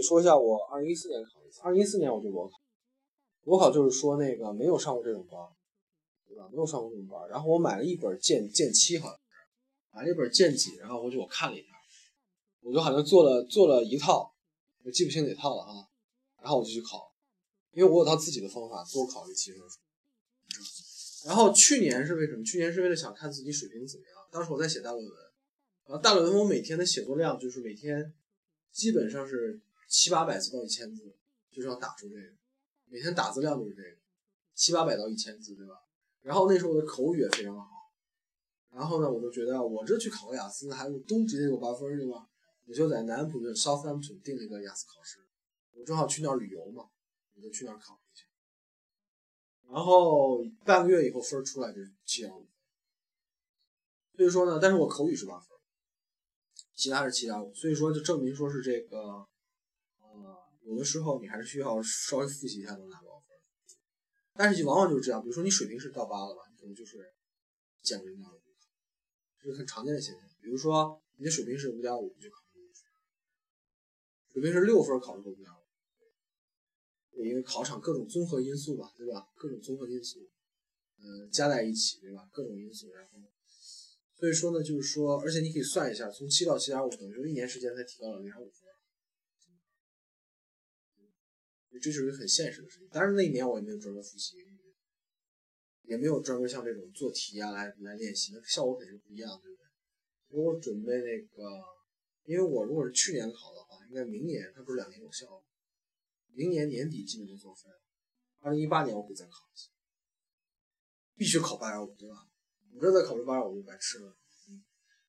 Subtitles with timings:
[0.00, 2.56] 你说一下我二零一四年考的一次，二零一四年我就裸考，
[3.44, 5.38] 裸考就是说那个没有上过这种班，
[6.26, 6.48] 对吧？
[6.50, 11.68] 没有上过这种班，然后我买了一本剑剑七，好像是买了一本剑几，然后我就我看了一下，
[12.62, 14.34] 我就好像做了做了一套，
[14.84, 15.86] 我记不清哪套了哈，
[16.40, 17.12] 然后我就去考，
[17.72, 19.78] 因为我有套自己的方法多考这七分数。
[21.26, 22.42] 然后去年是为什么？
[22.42, 24.16] 去年是为了想看自己水平怎么样。
[24.32, 25.14] 当时我在写大论文，
[25.84, 28.14] 然后大论文我每天的写作量就是每天
[28.72, 29.60] 基本上是
[29.90, 31.12] 七八百字到一千字，
[31.50, 32.32] 就是要打出这个，
[32.86, 33.96] 每天打字量都是这个，
[34.54, 35.74] 七八百到一千字，对吧？
[36.22, 37.66] 然后那时候我的口语也非常好，
[38.70, 42.28] 然后呢，我就觉得我这去考个雅思还是东直接有八分，对吧？
[42.66, 45.18] 我就在南普的 Southampton 订了一个雅思考试，
[45.72, 46.88] 我正好去那儿旅游嘛，
[47.34, 48.00] 我就去那儿考。
[49.72, 52.46] 然后半个月以后分出来就是七点五，
[54.16, 55.56] 所以说呢，但是我口语是八分，
[56.74, 59.28] 其他是七点五，所以说就证明说是这个，
[60.24, 63.36] 啊有的时候你还是需要稍微复习一下能拿高分，
[64.34, 67.12] 但是就往往就是这样，比如说你水平是到八了吧，你可能就是
[67.82, 68.40] 减零点五，
[69.42, 70.22] 这是很常见的现象。
[70.40, 72.84] 比如说你的水平是五点五，就考五分；
[74.32, 75.60] 水平是六分，考个五点五。
[77.22, 79.28] 因为考场各种综合因素吧，对吧？
[79.36, 80.20] 各种综合因素，
[80.96, 82.26] 嗯，加在一起，对吧？
[82.32, 83.18] 各种因素，然后，
[84.16, 88.70] 所以说呢，就是说，而且你可以算一下，从七到七点五，等于说一年时间才提高了零点五分，
[91.70, 92.88] 这就是一个很现实的事情。
[92.88, 94.36] 当然那一年我也没有专门复习，
[95.82, 99.66] 也没有专门像这种做题啊来来练习，那效果肯定不一样，对不对？
[100.28, 101.62] 如果准备那个，
[102.24, 105.42] 因为我如果是去年考的话，应该明年它不是两年有效吗。
[106.32, 107.80] 明年年底基本就作废了。
[108.38, 109.68] 二零一八年我可以再考一次，
[111.16, 112.28] 必须考八点五，对吧？
[112.72, 114.16] 我这再考个八点五就白吃了。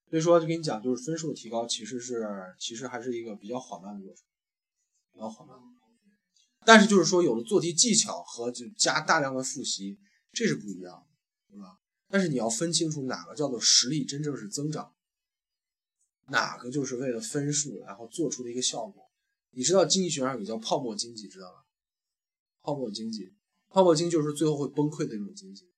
[0.10, 2.26] 所以说就跟你讲，就是分数提高其实是
[2.60, 4.26] 其实还是一个比较缓慢的过程，
[5.14, 5.58] 比较缓慢。
[6.66, 10.00] 但是就是说有了做题技巧和就加大量的复习，
[10.32, 11.80] 这是不一样的，对吧？
[12.08, 14.94] 但是你要分清楚哪个叫做实力真正是增长，
[16.28, 19.12] 哪个就是为了分数然后做出的一个效果。
[19.52, 21.66] 你知道经济学上有叫泡沫经济，知道吧？
[22.62, 23.34] 泡沫经济，
[23.70, 25.72] 泡沫经济就是最后会崩溃的那种经济。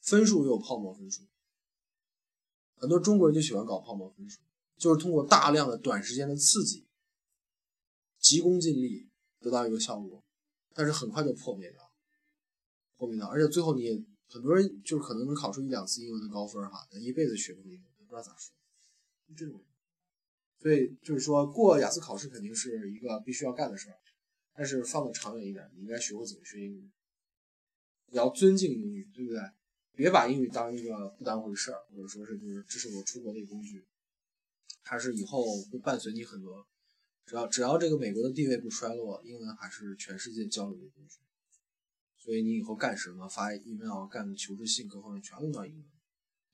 [0.00, 1.22] 分数也有泡沫分数，
[2.74, 4.40] 很多中国人就喜欢搞泡沫分数，
[4.78, 6.88] 就是通过大量的短时间的刺激，
[8.18, 9.09] 急功近利
[9.40, 10.22] 得到一个效果，
[10.74, 11.80] 但是很快就破灭掉，
[12.96, 18.54] 破灭掉，而且最后你很多人就可能能考出一两次英文的高分哈，但一辈子学不会英文，不知道咋说，
[19.36, 19.60] 这种。
[20.58, 23.96] 所以就是说过雅思考试肯定是一个必须要干的事儿，
[24.52, 26.90] 但是放的长远一点，你应该学会怎么学英语，
[28.08, 29.40] 你要尊敬英语，对不对？
[29.94, 33.86] 别把英语当一个不当回事儿，或者说是就是这是我出国的一个工具，
[34.82, 36.66] 它是以后会伴随你很多，
[37.26, 41.18] 只要只要这个美国的地位不衰落，英文还是全世界交流的工具。
[42.16, 45.84] 所以你以后干什么，发 email、干求职信各方面全用到英文，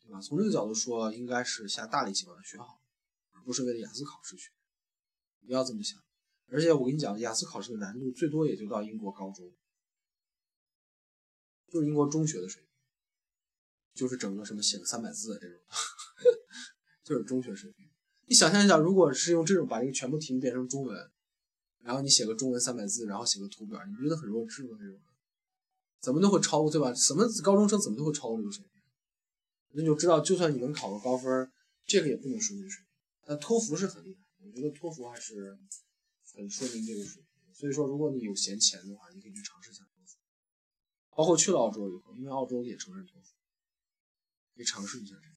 [0.01, 0.21] 对吧？
[0.21, 2.83] 从这个角度说，应该是下大力气把它学好。
[3.45, 4.51] 不是为了雅思考试去，
[5.47, 6.03] 不要这么想。
[6.49, 9.53] 而且我跟你讲，雅思考试的难度最多也就到英国高中，
[11.69, 12.71] 就是英国中学的水平，
[13.95, 15.61] 就是整个什么写个三百字的这种，
[17.05, 17.89] 就是中学水平。
[18.27, 21.11] 你想象一下，如果是用这种把这个全部题目变成中文，
[21.83, 24.77] 然后你写个中文三百字，然后写个图表，你觉得很弱智吗？
[24.79, 25.01] 这种
[26.01, 26.93] 怎么都会超过，对吧？
[26.93, 28.83] 什么高中生怎么都会超过这个水平？
[29.73, 31.51] 那就知道，就算你能考个高分，
[31.85, 32.93] 这个也不能说明水平。
[33.29, 35.57] 那托福是很厉害，我觉得托福还是
[36.35, 37.55] 很说明这个水平。
[37.55, 40.19] 所以说，如果你有闲钱的话，你可以去尝试一下托福。
[41.15, 43.35] 包括去了澳洲以后，因为澳洲也承认托福，
[44.55, 45.35] 可以尝试一下这个。